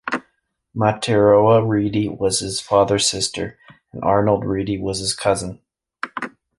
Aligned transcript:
Materoa 0.75 1.61
Reedy 1.63 2.09
was 2.09 2.39
his 2.39 2.59
father's 2.59 3.07
sister, 3.07 3.59
and 3.93 4.03
Arnold 4.03 4.43
Reedy 4.45 4.79
was 4.79 4.97
his 4.97 5.13
cousin. 5.13 5.59